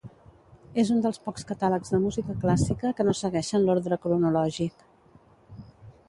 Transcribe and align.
És 0.83 0.87
un 0.93 1.01
dels 1.05 1.19
pocs 1.25 1.43
catàlegs 1.49 1.91
de 1.95 1.99
música 2.05 2.35
clàssica 2.45 2.93
que 2.99 3.05
no 3.09 3.13
segueixen 3.19 3.67
l'ordre 3.67 3.99
cronològic. 4.07 4.81